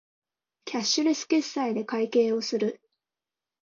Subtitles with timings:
[0.65, 2.81] キャッシュレス決済で会計をする